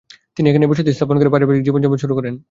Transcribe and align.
তিনি 0.37 0.47
এখানেই 0.49 0.69
বসতি 0.71 0.91
স্থাপন 0.93 1.15
করে 1.19 1.33
পরিবারিক 1.33 1.61
জীবন 1.63 1.79
যাপন 1.83 1.97
শুরু 1.97 2.13
করেন। 2.17 2.33